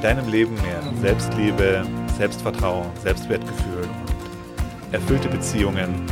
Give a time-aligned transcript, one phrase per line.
[0.00, 1.84] deinem Leben mehr Selbstliebe,
[2.16, 6.06] Selbstvertrauen, Selbstwertgefühl und erfüllte Beziehungen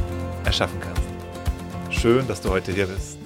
[0.44, 1.02] erschaffen kannst.
[1.90, 3.16] Schön, dass du heute hier bist.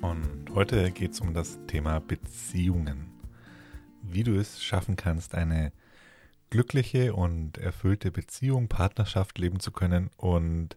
[0.00, 3.12] Und heute geht es um das Thema Beziehungen.
[4.00, 5.72] Wie du es schaffen kannst, eine
[6.48, 10.76] glückliche und erfüllte Beziehung, Partnerschaft leben zu können und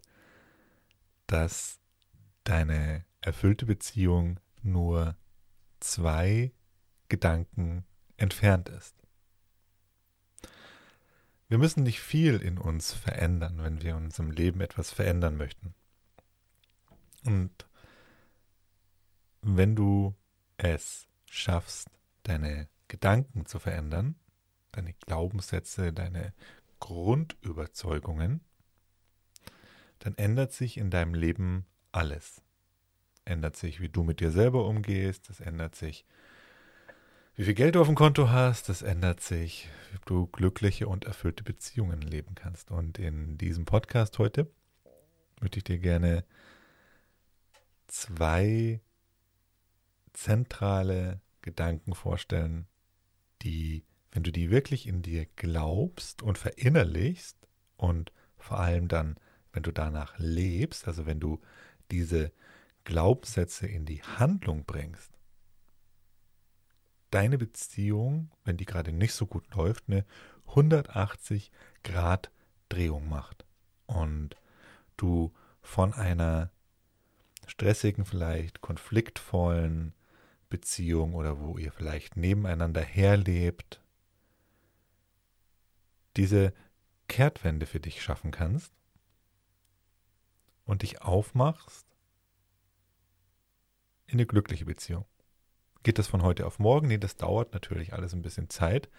[1.28, 1.80] dass
[2.44, 5.16] deine erfüllte Beziehung nur
[5.80, 6.52] zwei
[7.08, 7.86] Gedanken
[8.18, 8.96] entfernt ist.
[11.48, 15.76] Wir müssen nicht viel in uns verändern, wenn wir in unserem Leben etwas verändern möchten.
[17.24, 17.68] Und
[19.42, 20.16] wenn du
[20.58, 21.90] es schaffst,
[22.24, 24.16] deine Gedanken zu verändern,
[24.72, 26.34] deine Glaubenssätze, deine
[26.80, 28.42] Grundüberzeugungen,
[30.00, 32.42] dann ändert sich in deinem Leben alles.
[33.24, 36.06] Ändert sich, wie du mit dir selber umgehst, es ändert sich,
[37.36, 41.06] wie viel Geld du auf dem Konto hast, das ändert sich, wie du glückliche und
[41.06, 42.72] erfüllte Beziehungen leben kannst.
[42.72, 44.50] Und in diesem Podcast heute
[45.42, 46.26] möchte ich dir gerne
[47.88, 48.82] zwei
[50.14, 52.68] zentrale Gedanken vorstellen,
[53.42, 53.84] die
[54.16, 57.38] wenn du die wirklich in dir glaubst und verinnerlichst
[57.76, 59.18] und vor allem dann,
[59.52, 61.42] wenn du danach lebst, also wenn du
[61.92, 62.32] diese
[62.86, 65.12] Glaubenssätze in die Handlung bringst,
[67.12, 70.06] deine Beziehung, wenn die gerade nicht so gut läuft, eine
[70.48, 71.52] 180
[71.84, 72.32] Grad
[72.70, 73.46] Drehung macht
[73.86, 74.36] und
[74.98, 76.52] du von einer
[77.48, 79.94] stressigen, vielleicht konfliktvollen
[80.50, 83.82] Beziehung oder wo ihr vielleicht nebeneinander herlebt,
[86.18, 86.54] diese
[87.08, 88.74] Kehrtwende für dich schaffen kannst
[90.66, 91.86] und dich aufmachst
[94.08, 95.06] in eine glückliche Beziehung.
[95.86, 96.88] Geht das von heute auf morgen?
[96.88, 98.90] Nee, das dauert natürlich alles ein bisschen Zeit.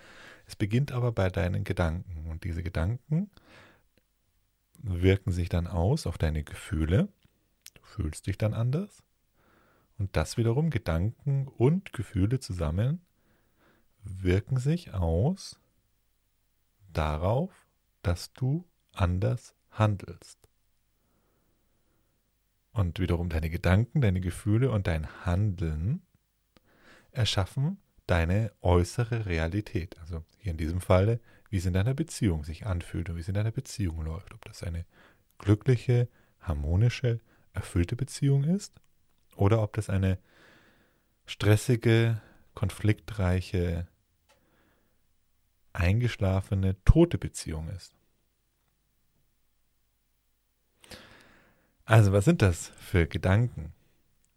[0.47, 3.29] Es beginnt aber bei deinen Gedanken und diese Gedanken
[4.79, 7.09] wirken sich dann aus auf deine Gefühle.
[7.75, 9.03] Du fühlst dich dann anders.
[9.99, 13.01] Und das wiederum, Gedanken und Gefühle zusammen,
[14.05, 15.59] wirken sich aus
[16.93, 17.51] darauf,
[18.03, 20.39] dass du anders handelst.
[22.71, 26.06] Und wiederum deine Gedanken, deine Gefühle und dein Handeln
[27.17, 29.99] erschaffen deine äußere Realität.
[30.01, 33.29] Also hier in diesem Falle, wie es in deiner Beziehung sich anfühlt und wie es
[33.29, 34.35] in deiner Beziehung läuft.
[34.35, 34.85] Ob das eine
[35.39, 36.09] glückliche,
[36.41, 37.21] harmonische,
[37.53, 38.81] erfüllte Beziehung ist
[39.35, 40.19] oder ob das eine
[41.27, 42.21] stressige,
[42.55, 43.89] konfliktreiche,
[45.73, 47.95] eingeschlafene, tote Beziehung ist.
[51.85, 53.73] Also, was sind das für Gedanken,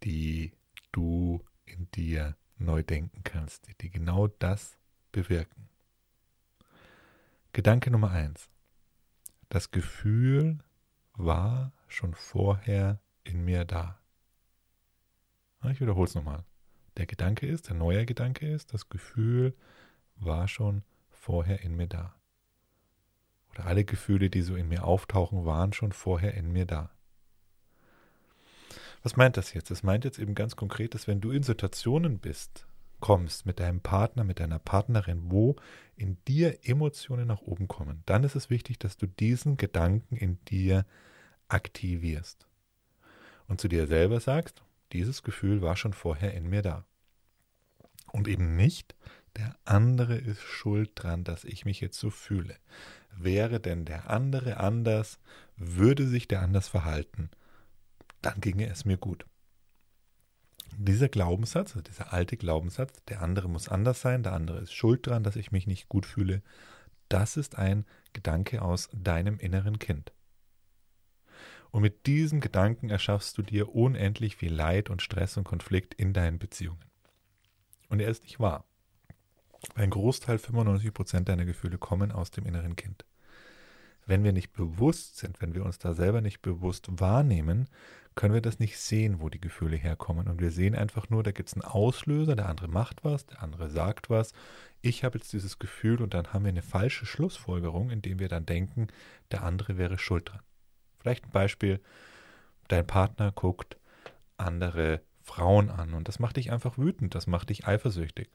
[0.04, 0.52] die
[0.92, 4.78] du in dir neu denken kannst, die genau das
[5.12, 5.68] bewirken?
[7.52, 8.48] Gedanke Nummer eins.
[9.48, 10.58] Das Gefühl
[11.14, 13.98] war schon vorher in mir da.
[15.70, 16.44] Ich wiederhole es nochmal.
[16.96, 19.54] Der Gedanke ist, der neue Gedanke ist, das Gefühl
[20.16, 22.14] war schon vorher in mir da.
[23.50, 26.90] Oder alle Gefühle, die so in mir auftauchen, waren schon vorher in mir da.
[29.02, 29.70] Was meint das jetzt?
[29.70, 32.66] Das meint jetzt eben ganz konkret, dass wenn du in Situationen bist,
[33.00, 35.56] kommst mit deinem Partner, mit deiner Partnerin, wo
[35.96, 40.38] in dir Emotionen nach oben kommen, dann ist es wichtig, dass du diesen Gedanken in
[40.44, 40.84] dir
[41.48, 42.46] aktivierst.
[43.48, 44.62] Und zu dir selber sagst,
[44.92, 46.84] dieses Gefühl war schon vorher in mir da.
[48.12, 48.94] Und eben nicht,
[49.36, 52.56] der andere ist schuld dran, dass ich mich jetzt so fühle.
[53.16, 55.18] Wäre denn der andere anders,
[55.56, 57.30] würde sich der anders verhalten,
[58.22, 59.26] dann ginge es mir gut.
[60.76, 65.06] Dieser Glaubenssatz, also dieser alte Glaubenssatz, der andere muss anders sein, der andere ist schuld
[65.06, 66.42] dran, dass ich mich nicht gut fühle,
[67.08, 70.12] das ist ein Gedanke aus deinem inneren Kind.
[71.70, 76.12] Und mit diesem Gedanken erschaffst du dir unendlich viel Leid und Stress und Konflikt in
[76.12, 76.84] deinen Beziehungen.
[77.88, 78.64] Und er ist nicht wahr.
[79.74, 83.04] Ein Großteil, 95 Prozent deiner Gefühle kommen aus dem inneren Kind.
[84.06, 87.68] Wenn wir nicht bewusst sind, wenn wir uns da selber nicht bewusst wahrnehmen,
[88.14, 90.28] können wir das nicht sehen, wo die Gefühle herkommen.
[90.28, 93.42] Und wir sehen einfach nur, da gibt es einen Auslöser, der andere macht was, der
[93.42, 94.32] andere sagt was,
[94.82, 98.46] ich habe jetzt dieses Gefühl und dann haben wir eine falsche Schlussfolgerung, indem wir dann
[98.46, 98.88] denken,
[99.30, 100.42] der andere wäre schuld dran.
[100.98, 101.80] Vielleicht ein Beispiel,
[102.68, 103.78] dein Partner guckt
[104.36, 108.30] andere Frauen an und das macht dich einfach wütend, das macht dich eifersüchtig.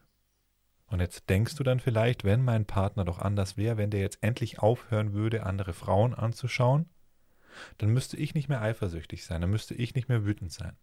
[0.87, 4.19] Und jetzt denkst du dann vielleicht, wenn mein Partner doch anders wäre, wenn der jetzt
[4.21, 6.87] endlich aufhören würde, andere Frauen anzuschauen,
[7.77, 10.75] dann müsste ich nicht mehr eifersüchtig sein, dann müsste ich nicht mehr wütend sein.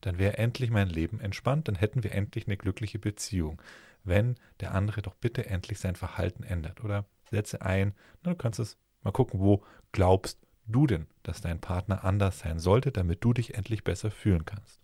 [0.00, 3.60] Dann wäre endlich mein Leben entspannt, dann hätten wir endlich eine glückliche Beziehung,
[4.04, 6.84] wenn der andere doch bitte endlich sein Verhalten ändert.
[6.84, 11.60] Oder setze ein, na, du kannst es mal gucken, wo glaubst du denn, dass dein
[11.60, 14.80] Partner anders sein sollte, damit du dich endlich besser fühlen kannst.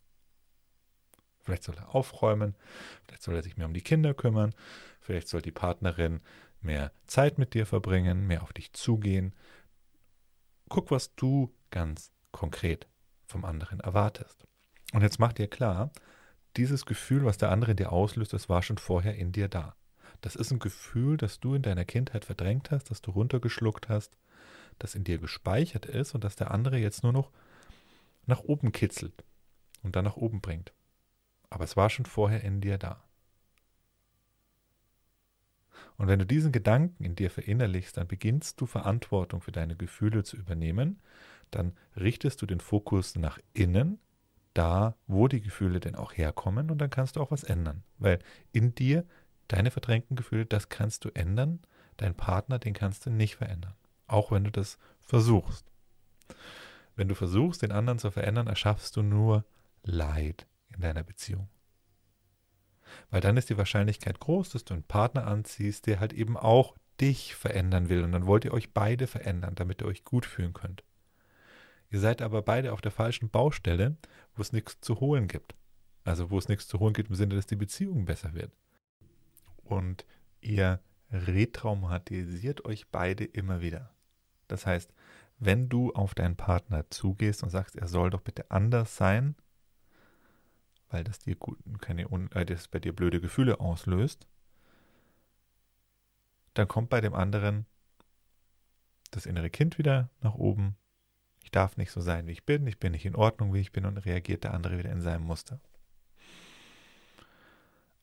[1.41, 2.55] Vielleicht soll er aufräumen,
[3.05, 4.55] vielleicht soll er sich mehr um die Kinder kümmern,
[5.01, 6.21] vielleicht soll die Partnerin
[6.61, 9.35] mehr Zeit mit dir verbringen, mehr auf dich zugehen.
[10.73, 12.89] Guck, was du ganz konkret
[13.27, 14.47] vom anderen erwartest.
[14.93, 15.91] Und jetzt mach dir klar,
[16.57, 19.77] dieses Gefühl, was der andere dir auslöst, das war schon vorher in dir da.
[20.23, 24.17] Das ist ein Gefühl, das du in deiner Kindheit verdrängt hast, das du runtergeschluckt hast,
[24.79, 27.31] das in dir gespeichert ist und das der andere jetzt nur noch
[28.25, 29.25] nach oben kitzelt
[29.83, 30.73] und dann nach oben bringt
[31.53, 33.05] aber es war schon vorher in dir da.
[36.03, 40.25] Und wenn du diesen Gedanken in dir verinnerlichst, dann beginnst du Verantwortung für deine Gefühle
[40.25, 41.01] zu übernehmen,
[41.53, 44.01] dann richtest du den Fokus nach innen,
[44.53, 47.85] da, wo die Gefühle denn auch herkommen, und dann kannst du auch was ändern.
[47.99, 48.19] Weil
[48.51, 49.07] in dir,
[49.47, 51.61] deine verdrängten Gefühle, das kannst du ändern,
[51.99, 53.75] dein Partner, den kannst du nicht verändern.
[54.09, 55.71] Auch wenn du das versuchst.
[56.97, 59.45] Wenn du versuchst, den anderen zu verändern, erschaffst du nur
[59.85, 61.49] Leid in deiner Beziehung.
[63.11, 66.75] Weil dann ist die Wahrscheinlichkeit groß, dass du einen Partner anziehst, der halt eben auch
[67.01, 68.05] dich verändern will.
[68.05, 70.85] Und dann wollt ihr euch beide verändern, damit ihr euch gut fühlen könnt.
[71.91, 73.97] Ihr seid aber beide auf der falschen Baustelle,
[74.35, 75.55] wo es nichts zu holen gibt.
[76.05, 78.53] Also wo es nichts zu holen gibt im Sinne, dass die Beziehung besser wird.
[79.65, 80.05] Und
[80.41, 80.81] ihr
[81.11, 83.91] retraumatisiert euch beide immer wieder.
[84.49, 84.93] Das heißt,
[85.39, 89.35] wenn du auf deinen Partner zugehst und sagst, er soll doch bitte anders sein,
[90.93, 92.03] weil das dir gut, keine,
[92.35, 94.27] äh, das bei dir blöde Gefühle auslöst,
[96.55, 97.67] dann kommt bei dem anderen
[99.11, 100.77] das innere Kind wieder nach oben.
[101.43, 103.73] Ich darf nicht so sein, wie ich bin, ich bin nicht in Ordnung, wie ich
[103.73, 105.61] bin, und reagiert der andere wieder in seinem Muster.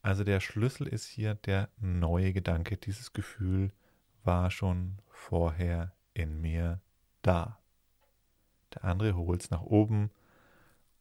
[0.01, 2.77] Also der Schlüssel ist hier der neue Gedanke.
[2.77, 3.71] Dieses Gefühl
[4.24, 6.81] war schon vorher in mir
[7.21, 7.59] da.
[8.74, 10.12] Der andere holt es nach oben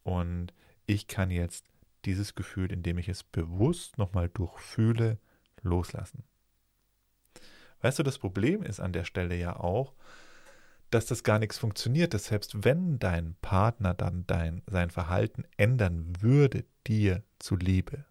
[0.02, 0.52] und
[0.87, 1.64] ich kann jetzt
[2.05, 5.19] dieses Gefühl, indem ich es bewusst nochmal durchfühle,
[5.62, 6.25] loslassen.
[7.81, 9.95] Weißt du, das Problem ist an der Stelle ja auch,
[10.91, 16.12] dass das gar nichts funktioniert, dass selbst wenn dein Partner dann dein, sein Verhalten ändern
[16.21, 18.05] würde, dir zuliebe,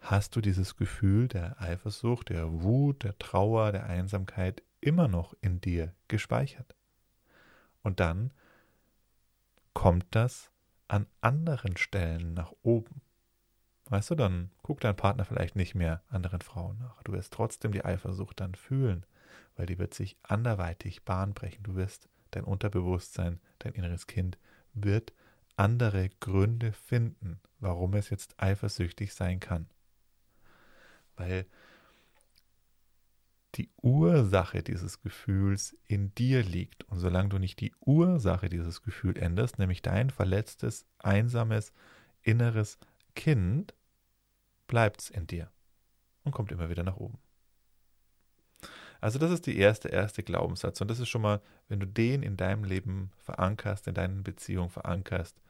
[0.00, 5.60] hast du dieses Gefühl der Eifersucht, der Wut, der Trauer, der Einsamkeit immer noch in
[5.60, 6.74] dir gespeichert.
[7.82, 8.32] Und dann
[9.72, 10.51] kommt das
[10.92, 13.00] an anderen Stellen nach oben.
[13.86, 17.02] Weißt du, dann guckt dein Partner vielleicht nicht mehr anderen Frauen nach.
[17.02, 19.06] Du wirst trotzdem die Eifersucht dann fühlen,
[19.56, 21.62] weil die wird sich anderweitig Bahn brechen.
[21.62, 24.36] Du wirst dein Unterbewusstsein, dein inneres Kind
[24.74, 25.14] wird
[25.56, 29.68] andere Gründe finden, warum es jetzt eifersüchtig sein kann.
[31.16, 31.46] Weil
[33.54, 36.84] die Ursache dieses Gefühls in dir liegt.
[36.84, 41.72] Und solange du nicht die Ursache dieses Gefühls änderst, nämlich dein verletztes, einsames,
[42.22, 42.78] inneres
[43.14, 43.74] Kind,
[44.66, 45.50] bleibt es in dir
[46.24, 47.18] und kommt immer wieder nach oben.
[49.02, 50.80] Also das ist die erste, erste Glaubenssatz.
[50.80, 54.70] Und das ist schon mal, wenn du den in deinem Leben verankerst, in deinen Beziehungen
[54.70, 55.42] verankerst,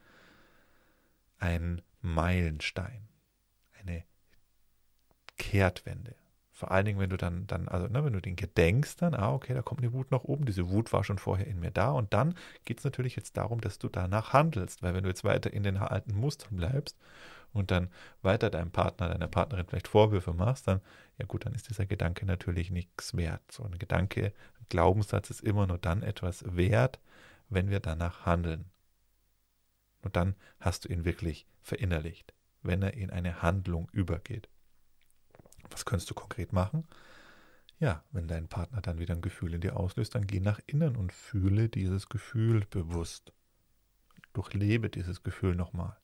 [1.37, 3.07] ein Meilenstein,
[3.79, 4.03] eine
[5.37, 6.15] Kehrtwende.
[6.55, 9.33] Vor allen Dingen, wenn du dann, dann also ne, wenn du den gedenkst, dann, ah,
[9.33, 10.45] okay, da kommt eine Wut nach oben.
[10.45, 11.91] Diese Wut war schon vorher in mir da.
[11.91, 14.83] Und dann geht es natürlich jetzt darum, dass du danach handelst.
[14.83, 16.97] Weil wenn du jetzt weiter in den alten Mustern bleibst
[17.53, 17.89] und dann
[18.21, 20.81] weiter deinem Partner, deiner Partnerin vielleicht Vorwürfe machst, dann,
[21.17, 23.41] ja gut, dann ist dieser Gedanke natürlich nichts wert.
[23.51, 24.27] So ein Gedanke,
[24.59, 26.99] ein Glaubenssatz ist immer nur dann etwas wert,
[27.49, 28.65] wenn wir danach handeln.
[30.03, 34.49] Und dann hast du ihn wirklich verinnerlicht, wenn er in eine Handlung übergeht.
[35.73, 36.87] Was könntest du konkret machen?
[37.79, 40.95] Ja, wenn dein Partner dann wieder ein Gefühl in dir auslöst, dann geh nach innen
[40.95, 43.33] und fühle dieses Gefühl bewusst.
[44.31, 45.97] Durchlebe dieses Gefühl nochmal.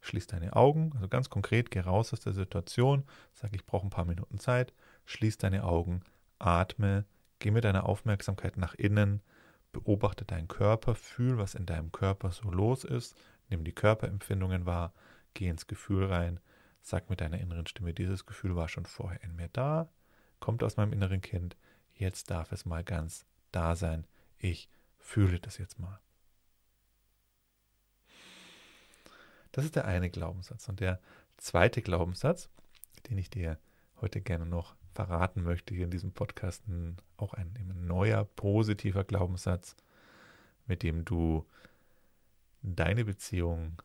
[0.00, 3.04] Schließ deine Augen, also ganz konkret, geh raus aus der Situation,
[3.34, 4.72] sag, ich brauche ein paar Minuten Zeit,
[5.04, 6.02] schließ deine Augen,
[6.38, 7.04] atme,
[7.38, 9.20] geh mit deiner Aufmerksamkeit nach innen,
[9.72, 13.14] beobachte deinen Körper, fühl, was in deinem Körper so los ist,
[13.50, 14.94] nimm die Körperempfindungen wahr,
[15.34, 16.40] geh ins Gefühl rein,
[16.82, 19.88] sag mit deiner inneren Stimme, dieses Gefühl war schon vorher in mir da,
[20.38, 21.56] kommt aus meinem inneren Kind,
[21.94, 24.06] jetzt darf es mal ganz da sein.
[24.38, 24.68] Ich
[24.98, 26.00] fühle das jetzt mal.
[29.52, 30.68] Das ist der eine Glaubenssatz.
[30.68, 31.00] Und der
[31.36, 32.48] zweite Glaubenssatz,
[33.08, 33.58] den ich dir
[34.00, 36.64] heute gerne noch verraten möchte hier in diesem Podcast,
[37.16, 37.52] auch ein,
[37.86, 39.76] neuer positiver Glaubenssatz,
[40.66, 41.46] mit dem du
[42.62, 43.82] deine Beziehung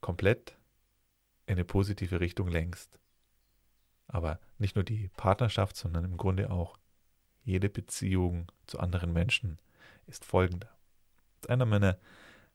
[0.00, 0.55] komplett
[1.46, 2.98] in eine positive Richtung lenkst.
[4.08, 6.78] Aber nicht nur die Partnerschaft, sondern im Grunde auch
[7.42, 9.58] jede Beziehung zu anderen Menschen
[10.06, 10.68] ist folgender.
[11.40, 11.98] Das ist einer meiner,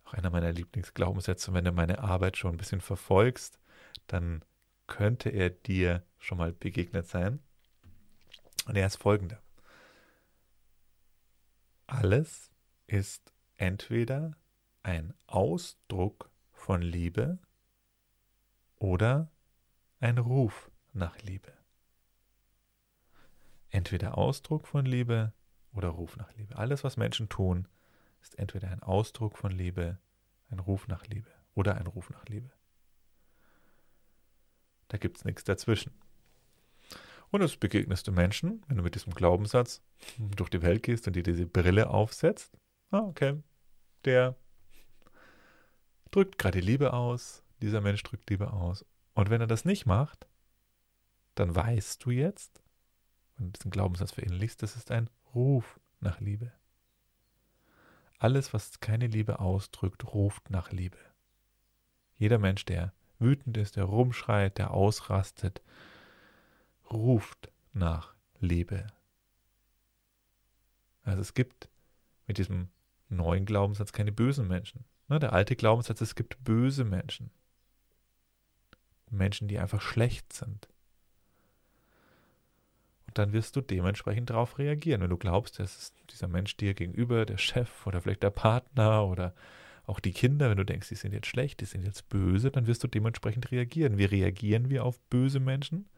[0.06, 1.54] auch einer meiner Lieblingsglaubenssätze.
[1.54, 3.60] Wenn du meine Arbeit schon ein bisschen verfolgst,
[4.08, 4.44] dann
[4.88, 7.40] könnte er dir schon mal begegnet sein.
[8.66, 9.42] Und er ist folgender.
[11.88, 12.52] Alles
[12.88, 14.36] ist entweder
[14.84, 17.40] ein Ausdruck von Liebe
[18.82, 19.32] oder
[20.00, 21.54] ein Ruf nach Liebe.
[23.70, 25.34] Entweder Ausdruck von Liebe
[25.72, 26.58] oder Ruf nach Liebe.
[26.58, 27.68] Alles, was Menschen tun,
[28.22, 30.00] ist entweder ein Ausdruck von Liebe,
[30.50, 32.50] ein Ruf nach Liebe oder ein Ruf nach Liebe.
[34.88, 35.94] Da gibt es nichts dazwischen.
[37.30, 39.82] Und es begegnest du Menschen, wenn du mit diesem Glaubenssatz
[40.18, 42.58] durch die Welt gehst und dir diese Brille aufsetzt.
[42.90, 43.42] Ah, okay.
[44.06, 44.36] Der
[46.10, 47.41] drückt gerade Liebe aus.
[47.62, 48.86] Dieser Mensch drückt Liebe aus.
[49.14, 50.28] Und wenn er das nicht macht,
[51.36, 52.62] dann weißt du jetzt,
[53.36, 56.52] wenn du diesen Glaubenssatz verinnerlichst, das ist ein Ruf nach Liebe.
[58.20, 60.98] Alles, was keine Liebe ausdrückt, ruft nach Liebe.
[62.18, 65.62] Jeder Mensch, der wütend ist, der rumschreit, der ausrastet,
[66.92, 68.88] ruft nach Liebe.
[71.04, 71.70] Also es gibt
[72.28, 72.70] mit diesem
[73.10, 74.86] neuen Glaubenssatz keine bösen Menschen.
[75.08, 77.32] Ne, der alte Glaubenssatz, es gibt böse Menschen.
[79.12, 80.68] Menschen, die einfach schlecht sind.
[83.08, 85.02] Und dann wirst du dementsprechend darauf reagieren.
[85.02, 89.34] Wenn du glaubst, dass dieser Mensch dir gegenüber, der Chef oder vielleicht der Partner oder
[89.86, 92.68] auch die Kinder, wenn du denkst, die sind jetzt schlecht, die sind jetzt böse, dann
[92.68, 93.98] wirst du dementsprechend reagieren.
[93.98, 95.90] Wie reagieren wir auf böse Menschen?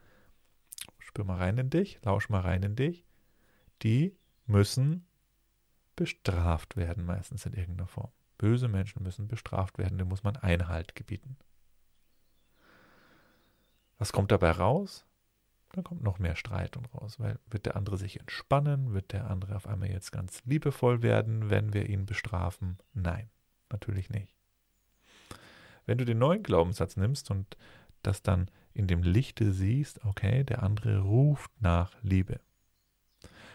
[1.14, 3.06] spür mal rein in dich, lausch mal rein in dich,
[3.84, 4.18] die
[4.48, 5.06] müssen
[5.96, 8.12] bestraft werden, meistens in irgendeiner Form.
[8.40, 11.38] Böse Menschen müssen bestraft werden, dem muss man Einhalt gebieten.
[13.98, 15.06] Was kommt dabei raus?
[15.74, 19.30] Dann kommt noch mehr Streit und raus, weil wird der andere sich entspannen, wird der
[19.30, 22.78] andere auf einmal jetzt ganz liebevoll werden, wenn wir ihn bestrafen?
[22.94, 23.30] Nein,
[23.72, 24.36] natürlich nicht.
[25.86, 27.58] Wenn du den neuen Glaubenssatz nimmst und
[28.04, 32.40] das dann in dem Lichte siehst, okay, der andere ruft nach Liebe,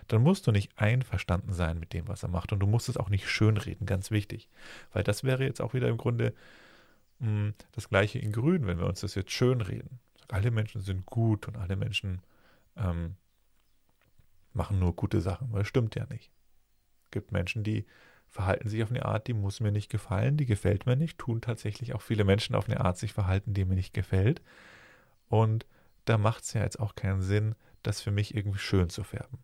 [0.09, 2.53] dann musst du nicht einverstanden sein mit dem, was er macht.
[2.53, 4.49] Und du musst es auch nicht schönreden, ganz wichtig.
[4.93, 6.35] Weil das wäre jetzt auch wieder im Grunde
[7.21, 10.01] mh, hm, das gleiche in Grün, wenn wir uns das jetzt schönreden.
[10.29, 12.21] Alle Menschen sind gut und alle Menschen
[12.77, 13.17] ähm,
[14.53, 16.31] machen nur gute Sachen, das stimmt ja nicht.
[17.05, 17.87] Es gibt Menschen, die
[18.29, 21.41] verhalten sich auf eine Art, die muss mir nicht gefallen, die gefällt mir nicht, tun
[21.41, 24.43] tatsächlich auch viele Menschen auf eine Art sich verhalten, die mir nicht gefällt.
[25.29, 25.67] Und
[26.05, 29.39] da macht es ja jetzt auch keinen Sinn, das für mich irgendwie schön zu färben.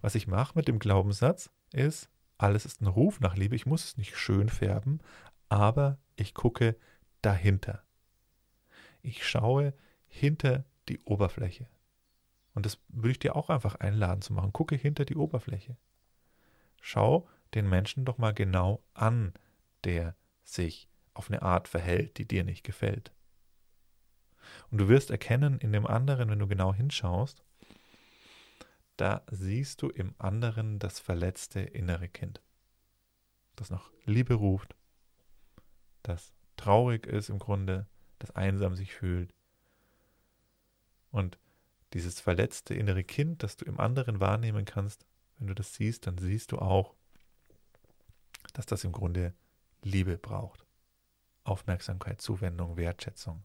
[0.00, 2.08] Was ich mache mit dem Glaubenssatz ist,
[2.38, 5.00] alles ist ein Ruf nach Liebe, ich muss es nicht schön färben,
[5.50, 6.76] aber ich gucke
[7.20, 7.82] dahinter.
[9.02, 9.74] Ich schaue
[10.06, 11.68] hinter die Oberfläche.
[12.54, 14.52] Und das würde ich dir auch einfach einladen zu machen.
[14.52, 15.76] Gucke hinter die Oberfläche.
[16.80, 19.32] Schau den Menschen doch mal genau an,
[19.84, 23.12] der sich auf eine Art verhält, die dir nicht gefällt.
[24.70, 27.44] Und du wirst erkennen in dem anderen, wenn du genau hinschaust,
[28.96, 32.42] da siehst du im anderen das verletzte innere Kind,
[33.56, 34.74] das noch Liebe ruft,
[36.02, 37.86] das traurig ist im Grunde,
[38.20, 39.34] das einsam sich fühlt.
[41.10, 41.38] Und
[41.92, 45.04] dieses verletzte innere Kind, das du im anderen wahrnehmen kannst,
[45.38, 46.94] wenn du das siehst, dann siehst du auch,
[48.52, 49.34] dass das im Grunde
[49.82, 50.64] Liebe braucht.
[51.42, 53.42] Aufmerksamkeit, Zuwendung, Wertschätzung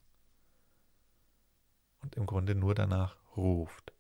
[2.02, 3.94] und im Grunde nur danach ruft.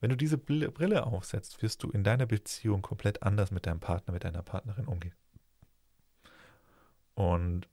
[0.00, 4.12] Wenn du diese Brille aufsetzt, wirst du in deiner Beziehung komplett anders mit deinem Partner,
[4.12, 5.14] mit deiner Partnerin umgehen.
[7.14, 7.68] Und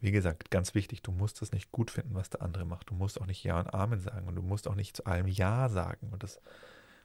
[0.00, 2.90] wie gesagt, ganz wichtig, du musst das nicht gut finden, was der andere macht.
[2.90, 5.26] Du musst auch nicht Ja und Amen sagen und du musst auch nicht zu allem
[5.26, 6.40] Ja sagen und das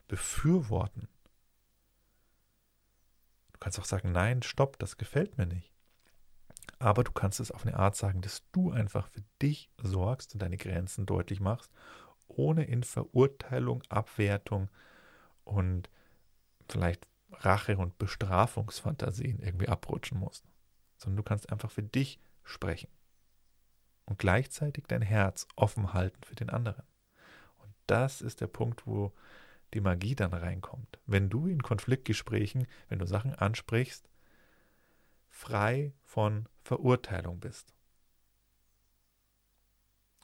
[0.08, 1.08] befürworten.
[3.54, 5.72] Du kannst auch sagen, nein, stopp, das gefällt mir nicht.
[6.78, 10.42] Aber du kannst es auf eine Art sagen, dass du einfach für dich sorgst und
[10.42, 11.72] deine Grenzen deutlich machst,
[12.28, 14.70] ohne in Verurteilung, Abwertung
[15.46, 15.90] und
[16.70, 20.46] vielleicht Rache- und Bestrafungsfantasien irgendwie abrutschen musst.
[20.98, 22.90] Sondern du kannst einfach für dich sprechen.
[24.06, 26.84] und gleichzeitig dein Herz offen halten für den anderen.
[27.58, 29.14] Und das ist der Punkt, wo
[29.74, 31.00] die Magie dann reinkommt.
[31.06, 34.10] Wenn du in Konfliktgesprächen, wenn du Sachen ansprichst,
[35.30, 37.74] frei von Verurteilung bist.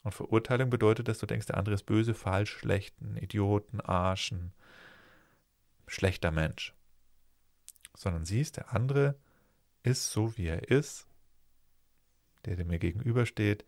[0.04, 4.54] Und Verurteilung bedeutet, dass du denkst, der andere ist böse, falsch, schlecht, ein Idioten, Arschen,
[5.88, 6.74] schlechter Mensch.
[7.96, 9.16] Sondern siehst, der andere
[9.84, 11.09] ist so, wie er ist,
[12.46, 13.66] der, der mir gegenübersteht,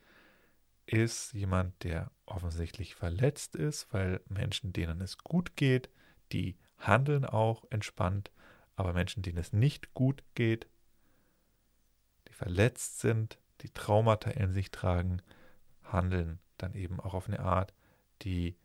[0.86, 5.90] ist jemand, der offensichtlich verletzt ist, weil Menschen, denen es gut geht,
[6.32, 8.32] die handeln auch entspannt,
[8.76, 10.68] aber Menschen, denen es nicht gut geht,
[12.28, 15.22] die verletzt sind, die Traumata in sich tragen,
[15.84, 17.74] handeln dann eben auch auf eine Art,
[18.22, 18.56] die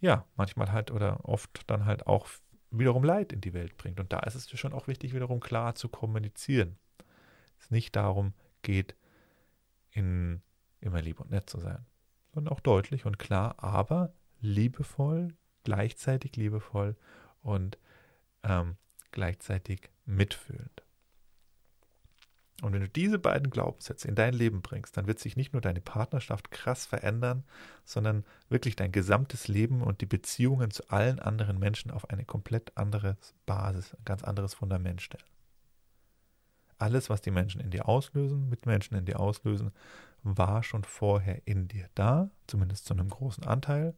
[0.00, 2.28] ja manchmal halt oder oft dann halt auch
[2.70, 4.00] wiederum Leid in die Welt bringt.
[4.00, 6.78] Und da ist es schon auch wichtig, wiederum klar zu kommunizieren.
[7.58, 8.94] Es nicht darum geht,
[9.96, 10.42] in
[10.80, 11.84] immer lieb und nett zu sein,
[12.32, 15.34] sondern auch deutlich und klar, aber liebevoll,
[15.64, 16.96] gleichzeitig liebevoll
[17.40, 17.78] und
[18.42, 18.76] ähm,
[19.10, 20.82] gleichzeitig mitfühlend.
[22.62, 25.60] Und wenn du diese beiden Glaubenssätze in dein Leben bringst, dann wird sich nicht nur
[25.60, 27.44] deine Partnerschaft krass verändern,
[27.84, 32.76] sondern wirklich dein gesamtes Leben und die Beziehungen zu allen anderen Menschen auf eine komplett
[32.76, 35.35] andere Basis, ein ganz anderes Fundament stellen.
[36.78, 39.72] Alles, was die Menschen in dir auslösen, mit Menschen in dir auslösen,
[40.22, 43.94] war schon vorher in dir da, zumindest zu einem großen Anteil.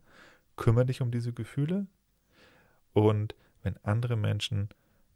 [0.57, 1.87] Kümmere dich um diese Gefühle.
[2.93, 4.69] Und wenn andere Menschen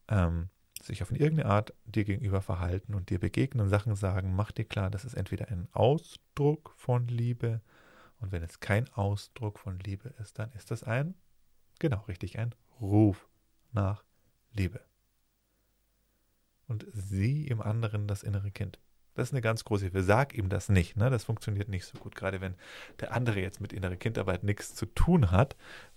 [0.08, 0.48] ähm,
[0.80, 4.90] sich auf irgendeine Art dir gegenüber verhalten und dir begegnen, Sachen sagen, mach dir klar,
[4.90, 7.60] das ist entweder ein Ausdruck von Liebe
[8.22, 11.14] und wenn es kein Ausdruck von Liebe ist, dann ist das ein,
[11.80, 13.28] genau richtig, ein Ruf
[13.72, 14.04] nach
[14.52, 14.80] Liebe.
[16.68, 18.78] Und sieh im anderen das innere Kind.
[19.14, 20.02] Das ist eine ganz große Hilfe.
[20.02, 20.96] Sag ihm das nicht.
[20.96, 21.10] Ne?
[21.10, 22.14] Das funktioniert nicht so gut.
[22.14, 22.54] Gerade wenn
[23.00, 25.56] der andere jetzt mit innerer Kindarbeit nichts zu tun hat,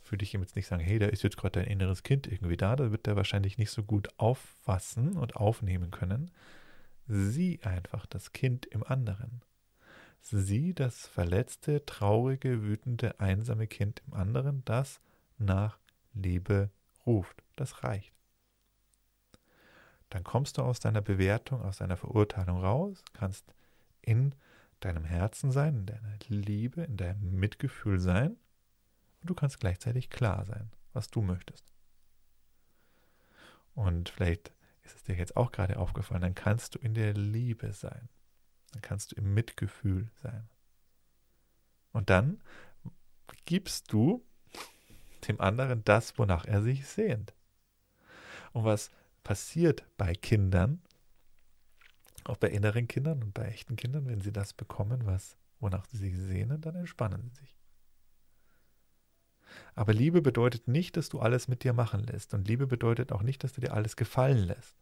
[0.10, 2.58] würde ich ihm jetzt nicht sagen, hey, da ist jetzt gerade dein inneres Kind irgendwie
[2.58, 2.76] da.
[2.76, 6.32] Da wird er wahrscheinlich nicht so gut auffassen und aufnehmen können.
[7.08, 9.42] Sieh einfach das Kind im anderen.
[10.22, 15.00] Sieh das verletzte, traurige, wütende, einsame Kind im anderen, das
[15.38, 15.78] nach
[16.14, 16.72] Liebe
[17.06, 17.44] ruft.
[17.56, 18.15] Das reicht
[20.16, 23.54] dann kommst du aus deiner Bewertung, aus deiner Verurteilung raus, kannst
[24.02, 24.34] in
[24.80, 28.38] deinem Herzen sein, in deiner Liebe, in deinem Mitgefühl sein
[29.20, 31.74] und du kannst gleichzeitig klar sein, was du möchtest.
[33.74, 37.74] Und vielleicht ist es dir jetzt auch gerade aufgefallen, dann kannst du in der Liebe
[37.74, 38.08] sein.
[38.72, 40.48] Dann kannst du im Mitgefühl sein.
[41.92, 42.42] Und dann
[43.44, 44.26] gibst du
[45.28, 47.34] dem anderen das, wonach er sich sehnt.
[48.54, 48.92] Und was
[49.26, 50.82] passiert bei Kindern,
[52.24, 55.98] auch bei inneren Kindern und bei echten Kindern, wenn sie das bekommen, was, wonach sie
[55.98, 57.56] sich sehnen, dann entspannen sie sich.
[59.74, 62.34] Aber Liebe bedeutet nicht, dass du alles mit dir machen lässt.
[62.34, 64.76] Und Liebe bedeutet auch nicht, dass du dir alles gefallen lässt.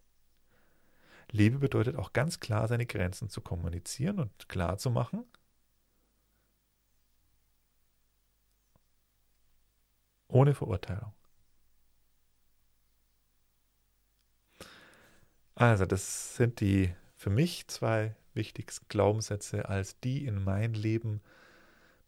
[1.31, 5.25] Liebe bedeutet auch ganz klar, seine Grenzen zu kommunizieren und klar zu machen.
[10.27, 11.13] Ohne Verurteilung.
[15.55, 21.21] Also, das sind die für mich zwei wichtigsten Glaubenssätze, als die in mein Leben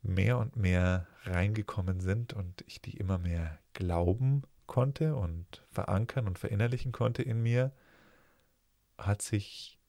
[0.02, 6.40] mehr und mehr reingekommen sind und ich die immer mehr glauben konnte und verankern und
[6.40, 7.72] verinnerlichen konnte in mir,
[8.98, 9.80] hat sich,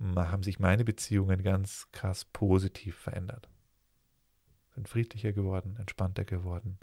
[0.00, 3.48] haben sich meine Beziehungen ganz krass positiv verändert.
[4.74, 6.78] Sind friedlicher geworden, entspannter geworden.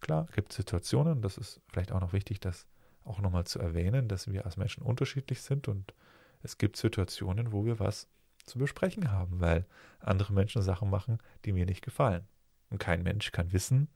[0.00, 2.66] Klar, gibt Situationen, das ist vielleicht auch noch wichtig, dass
[3.06, 5.94] auch nochmal zu erwähnen, dass wir als Menschen unterschiedlich sind und
[6.42, 8.08] es gibt Situationen, wo wir was
[8.44, 9.66] zu besprechen haben, weil
[9.98, 12.26] andere Menschen Sachen machen, die mir nicht gefallen.
[12.70, 13.88] Und kein Mensch kann wissen,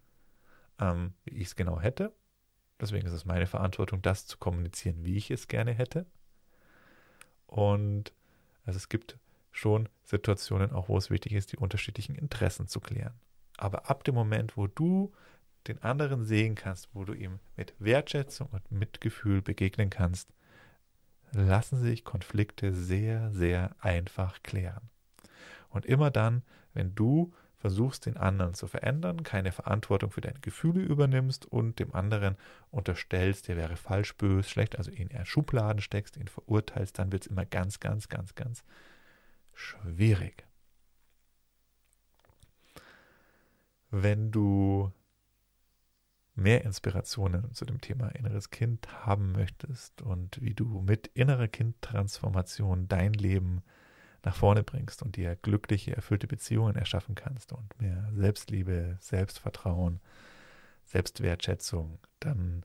[0.79, 2.13] ähm, wie ich es genau hätte.
[2.81, 6.07] Deswegen ist es meine Verantwortung, das zu kommunizieren, wie ich es gerne hätte.
[7.47, 8.13] Und
[8.65, 9.19] also es gibt
[9.53, 13.15] schon Situationen, auch wo es wichtig ist, die unterschiedlichen Interessen zu klären.
[13.57, 15.13] Aber ab dem Moment, wo du
[15.67, 20.33] den anderen sehen kannst, wo du ihm mit Wertschätzung und Mitgefühl begegnen kannst,
[21.33, 24.91] lassen sich Konflikte sehr, sehr einfach klären.
[25.69, 26.43] Und immer dann,
[26.75, 31.95] wenn du versuchst, den anderen zu verändern, keine Verantwortung für deine Gefühle übernimmst und dem
[31.95, 32.37] anderen
[32.71, 37.25] unterstellst, der wäre falsch, bös, schlecht, also ihn in Schubladen steckst, ihn verurteilst, dann wird
[37.25, 38.65] es immer ganz, ganz, ganz, ganz
[39.53, 40.45] schwierig.
[43.91, 44.91] Wenn du
[46.35, 52.89] mehr Inspirationen zu dem Thema inneres Kind haben möchtest und wie du mit innerer Kindtransformation
[52.89, 53.63] dein Leben
[54.23, 60.01] nach vorne bringst und dir glückliche, erfüllte Beziehungen erschaffen kannst und mehr Selbstliebe, Selbstvertrauen,
[60.85, 62.65] Selbstwertschätzung, dann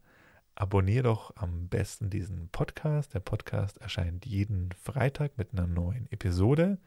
[0.56, 3.14] abonniere doch am besten diesen Podcast.
[3.14, 6.78] Der Podcast erscheint jeden Freitag mit einer neuen Episode.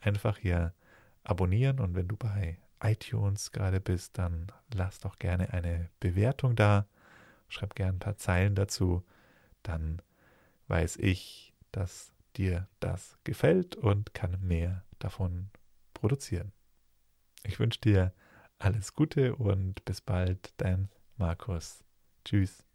[0.00, 0.72] Einfach hier
[1.24, 6.86] abonnieren und wenn du bei iTunes gerade bist, dann lass doch gerne eine Bewertung da.
[7.48, 9.04] Schreib gerne ein paar Zeilen dazu.
[9.62, 10.02] Dann
[10.68, 15.50] weiß ich, dass dir das gefällt und kann mehr davon
[15.94, 16.52] produzieren.
[17.44, 18.12] Ich wünsche dir
[18.58, 21.84] alles Gute und bis bald, dein Markus.
[22.24, 22.67] Tschüss.